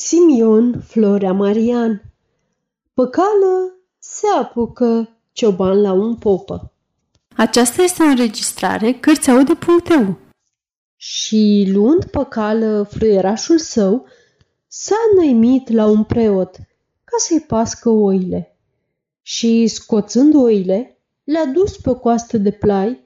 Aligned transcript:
Simion 0.00 0.80
Florea 0.80 1.32
Marian 1.32 2.02
Păcală 2.94 3.74
se 3.98 4.26
apucă 4.40 5.18
cioban 5.32 5.80
la 5.80 5.92
un 5.92 6.16
popă. 6.16 6.72
Aceasta 7.36 7.82
este 7.82 8.02
o 8.02 8.06
înregistrare 8.06 8.92
Cărțiaude.eu 8.92 10.18
Și 10.96 11.68
luând 11.72 12.04
păcală 12.04 12.86
fluierașul 12.90 13.58
său, 13.58 14.06
s-a 14.66 14.94
înăimit 15.12 15.68
la 15.68 15.86
un 15.86 16.04
preot 16.04 16.56
ca 17.04 17.16
să-i 17.18 17.40
pască 17.40 17.88
oile. 17.88 18.56
Și 19.22 19.66
scoțând 19.66 20.34
oile, 20.34 20.98
le-a 21.24 21.46
dus 21.46 21.76
pe 21.76 21.94
coastă 21.94 22.38
de 22.38 22.50
plai, 22.50 23.00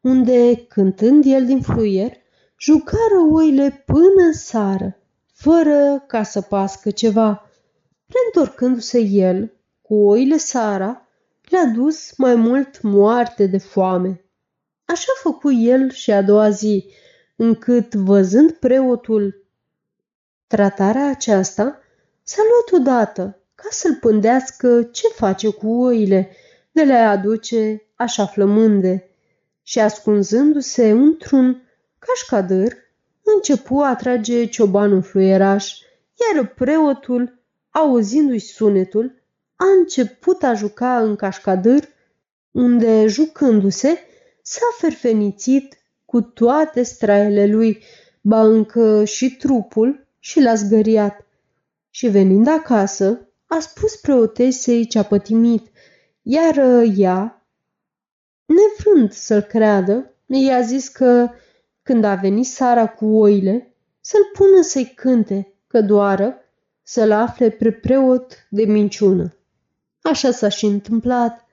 unde, 0.00 0.64
cântând 0.68 1.24
el 1.26 1.46
din 1.46 1.60
fluier, 1.60 2.12
jucară 2.58 3.18
oile 3.30 3.82
până 3.86 4.22
în 4.26 4.32
sară 4.32 4.97
fără 5.38 6.04
ca 6.06 6.22
să 6.22 6.40
pască 6.40 6.90
ceva. 6.90 7.50
Reîntorcându-se 8.06 9.00
el, 9.00 9.52
cu 9.82 9.94
oile 9.94 10.36
Sara, 10.36 11.08
le-a 11.48 11.64
dus 11.64 12.16
mai 12.16 12.34
mult 12.34 12.80
moarte 12.82 13.46
de 13.46 13.58
foame. 13.58 14.24
Așa 14.84 15.12
făcu 15.22 15.52
el 15.52 15.90
și 15.90 16.10
a 16.10 16.22
doua 16.22 16.50
zi, 16.50 16.90
încât, 17.36 17.94
văzând 17.94 18.52
preotul 18.52 19.44
tratarea 20.46 21.08
aceasta, 21.08 21.80
s-a 22.22 22.42
luat 22.50 22.80
odată 22.80 23.38
ca 23.54 23.68
să-l 23.70 23.94
pândească 23.94 24.82
ce 24.82 25.08
face 25.08 25.48
cu 25.48 25.68
oile, 25.68 26.30
de 26.72 26.82
le 26.82 26.94
aduce 26.94 27.82
așa 27.94 28.26
flămânde. 28.26 29.10
Și 29.62 29.80
ascunzându-se 29.80 30.90
într-un 30.90 31.62
cașcadăr, 31.98 32.72
începu 33.34 33.78
a 33.78 33.94
trage 33.94 34.44
ciobanul 34.44 35.02
fluieraș, 35.02 35.78
iar 36.14 36.46
preotul, 36.46 37.42
auzindu-i 37.70 38.38
sunetul, 38.38 39.22
a 39.56 39.64
început 39.78 40.42
a 40.42 40.54
juca 40.54 40.98
în 41.00 41.16
cașcadâr, 41.16 41.88
unde, 42.50 43.06
jucându-se, 43.06 43.98
s-a 44.42 44.66
ferfenițit 44.78 45.78
cu 46.04 46.20
toate 46.20 46.82
straele 46.82 47.46
lui, 47.46 47.82
ba 48.20 48.42
încă 48.42 49.04
și 49.04 49.36
trupul 49.36 50.06
și 50.18 50.40
l-a 50.40 50.54
zgăriat. 50.54 51.26
Și 51.90 52.08
venind 52.08 52.46
acasă, 52.48 53.28
a 53.46 53.58
spus 53.58 53.96
preotesei 53.96 54.86
ce-a 54.86 55.02
pătimit, 55.02 55.66
iar 56.22 56.56
ea, 56.96 57.46
nevrând 58.44 59.12
să-l 59.12 59.40
creadă, 59.40 60.14
i-a 60.26 60.60
zis 60.60 60.88
că 60.88 61.30
când 61.88 62.04
a 62.04 62.14
venit 62.14 62.46
Sara 62.46 62.86
cu 62.86 63.06
oile, 63.06 63.74
să-l 64.00 64.20
pună 64.32 64.62
să-i 64.62 64.92
cânte, 64.96 65.52
că 65.66 65.80
doară, 65.80 66.34
să-l 66.82 67.12
afle 67.12 67.50
pre 67.50 67.72
preot 67.72 68.46
de 68.50 68.64
minciună. 68.64 69.36
Așa 70.02 70.30
s-a 70.30 70.48
și 70.48 70.66
întâmplat, 70.66 71.46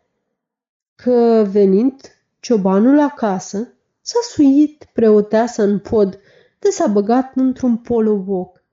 că 0.96 1.48
venind 1.52 2.02
ciobanul 2.40 3.00
acasă, 3.00 3.74
s-a 4.02 4.20
suit 4.34 4.88
preoteasa 4.94 5.64
în 5.64 5.80
pod, 5.80 6.20
de 6.60 6.70
s-a 6.70 6.88
băgat 6.88 7.32
într-un 7.36 7.78
poloboc, 7.78 8.64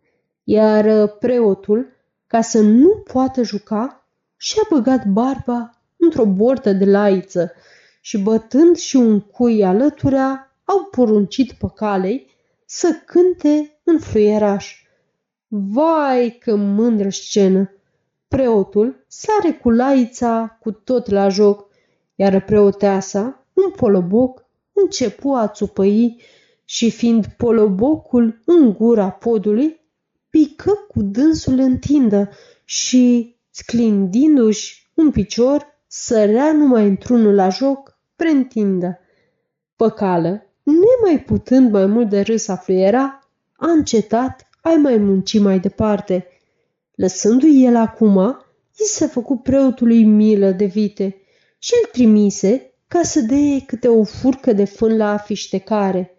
iar 0.44 1.06
preotul, 1.08 1.86
ca 2.27 2.40
să 2.40 2.60
nu 2.60 3.02
poată 3.12 3.42
juca, 3.42 4.06
și-a 4.36 4.62
băgat 4.70 5.06
barba 5.06 5.70
într-o 5.96 6.24
bordă 6.24 6.72
de 6.72 6.84
laiță 6.84 7.52
și 8.00 8.22
bătând 8.22 8.77
și 8.77 8.96
un 8.96 9.20
cui 9.20 9.64
alăturea, 9.64 10.52
au 10.72 10.84
poruncit 10.90 11.52
păcalei 11.52 12.26
să 12.66 13.02
cânte 13.06 13.80
în 13.84 13.98
fluieraș. 13.98 14.84
Vai, 15.48 16.38
că 16.40 16.54
mândră 16.56 17.08
scenă! 17.08 17.70
Preotul 18.28 19.04
sare 19.06 19.52
cu 19.52 19.70
laița 19.70 20.58
cu 20.60 20.72
tot 20.72 21.10
la 21.10 21.28
joc, 21.28 21.68
iar 22.14 22.44
preoteasa, 22.44 23.46
un 23.52 23.70
poloboc, 23.70 24.44
începu 24.72 25.30
a 25.30 25.48
țupăi 25.48 26.20
și 26.64 26.90
fiind 26.90 27.27
polobocul 27.27 28.42
în 28.44 28.72
gura 28.72 29.11
podului, 29.11 29.80
pică 30.30 30.72
cu 30.88 31.02
dânsul 31.02 31.58
în 31.58 31.78
tindă 31.78 32.30
și, 32.64 33.36
sclindindu-și 33.50 34.90
un 34.94 35.11
picior, 35.11 35.66
sărea 35.86 36.52
numai 36.52 36.88
într-unul 36.88 37.34
la 37.34 37.48
joc, 37.48 37.98
preîntindă. 38.16 38.98
Păcală, 39.77 40.46
nemai 40.62 41.23
putând 41.27 41.70
mai 41.73 41.86
mult 41.86 42.08
de 42.08 42.20
râs 42.20 42.48
a 42.48 42.56
fluiera, 42.56 43.28
a 43.56 43.70
încetat, 43.70 44.48
ai 44.61 44.77
mai 44.77 44.96
munci 44.96 45.39
mai 45.39 45.58
departe. 45.58 46.27
Lăsându-i 46.95 47.64
el 47.64 47.77
acum, 47.77 48.45
i 48.77 48.84
se 48.84 49.06
făcu 49.06 49.36
preotului 49.36 50.05
milă 50.05 50.50
de 50.50 50.64
vite 50.64 51.17
și 51.58 51.73
îl 51.83 51.89
trimise 51.92 52.73
ca 52.89 53.02
să 53.02 53.20
dea 53.20 53.61
câte 53.67 53.89
o 53.89 54.05
furcă 54.05 54.52
de 54.52 54.64
fân 54.64 54.96
la 54.96 55.12
afiștecare. 55.12 56.17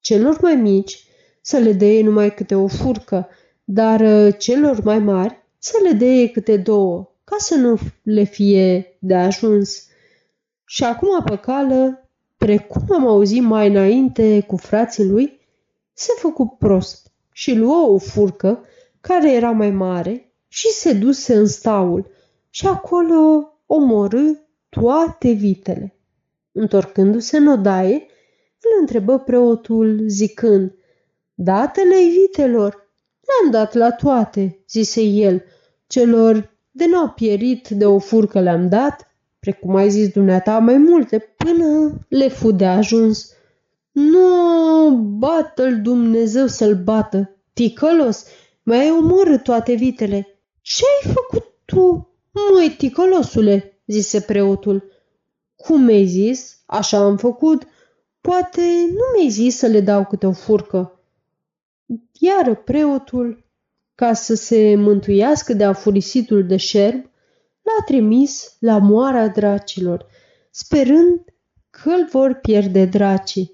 Celor 0.00 0.40
mai 0.40 0.54
mici 0.54 1.04
să 1.40 1.58
le 1.58 1.72
dea 1.72 2.02
numai 2.02 2.34
câte 2.34 2.54
o 2.54 2.66
furcă, 2.66 3.28
dar 3.64 4.00
uh, 4.00 4.34
celor 4.38 4.82
mai 4.82 4.98
mari 4.98 5.42
să 5.58 5.78
le 5.82 5.92
dea 5.92 6.28
câte 6.28 6.56
două, 6.56 7.12
ca 7.24 7.36
să 7.38 7.54
nu 7.54 7.78
le 8.02 8.22
fie 8.22 8.96
de 8.98 9.14
ajuns. 9.14 9.86
Și 10.64 10.84
acum 10.84 11.22
pe 11.24 11.36
cală 11.36 12.03
precum 12.44 12.82
am 12.92 13.06
auzit 13.06 13.42
mai 13.42 13.68
înainte 13.68 14.40
cu 14.40 14.56
frații 14.56 15.04
lui, 15.04 15.40
se 15.92 16.12
făcu 16.16 16.56
prost 16.58 17.12
și 17.32 17.54
luă 17.54 17.76
o 17.88 17.98
furcă 17.98 18.64
care 19.00 19.32
era 19.32 19.50
mai 19.50 19.70
mare 19.70 20.32
și 20.48 20.68
se 20.68 20.92
duse 20.92 21.34
în 21.34 21.46
staul 21.46 22.10
și 22.50 22.66
acolo 22.66 23.52
omorâ 23.66 24.32
toate 24.68 25.30
vitele. 25.30 25.96
Întorcându-se 26.52 27.36
în 27.36 27.46
odaie, 27.46 27.94
îl 28.60 28.80
întrebă 28.80 29.18
preotul 29.18 30.00
zicând, 30.06 30.74
Datele 31.34 31.96
vitelor, 32.20 32.90
le-am 33.20 33.50
dat 33.50 33.74
la 33.74 33.90
toate, 33.90 34.64
zise 34.68 35.02
el, 35.02 35.44
celor 35.86 36.56
de 36.70 36.86
n-au 36.86 37.08
pierit 37.08 37.68
de 37.68 37.86
o 37.86 37.98
furcă 37.98 38.40
le-am 38.40 38.68
dat, 38.68 39.13
precum 39.44 39.74
ai 39.74 39.90
zis 39.90 40.08
dumneata, 40.08 40.58
mai 40.58 40.76
multe, 40.76 41.18
până 41.18 41.98
le 42.08 42.28
fu 42.28 42.50
de 42.50 42.66
ajuns. 42.66 43.32
Nu, 43.92 44.90
bată-l 44.90 45.80
Dumnezeu 45.82 46.46
să-l 46.46 46.74
bată, 46.74 47.36
ticălos, 47.52 48.24
mai 48.62 48.78
ai 48.78 48.90
omorât 48.90 49.42
toate 49.42 49.74
vitele. 49.74 50.38
Ce-ai 50.60 51.14
făcut 51.14 51.46
tu, 51.64 52.10
măi, 52.30 52.74
ticălosule?" 52.78 53.82
zise 53.86 54.20
preotul. 54.20 54.92
Cum 55.56 55.82
mi-ai 55.82 56.06
zis? 56.06 56.62
Așa 56.66 56.98
am 56.98 57.16
făcut. 57.16 57.62
Poate 58.20 58.60
nu 58.88 59.16
mi-ai 59.16 59.30
zis 59.30 59.56
să 59.56 59.66
le 59.66 59.80
dau 59.80 60.04
câte 60.04 60.26
o 60.26 60.32
furcă. 60.32 61.00
Iar 62.12 62.54
preotul, 62.54 63.44
ca 63.94 64.12
să 64.12 64.34
se 64.34 64.74
mântuiască 64.76 65.52
de 65.52 65.64
afurisitul 65.64 66.46
de 66.46 66.56
șerb, 66.56 67.04
l-a 67.64 67.84
trimis 67.84 68.56
la 68.58 68.78
moara 68.78 69.28
dracilor, 69.28 70.06
sperând 70.50 71.20
că 71.70 71.90
îl 71.90 72.08
vor 72.10 72.34
pierde 72.34 72.84
dracii. 72.84 73.53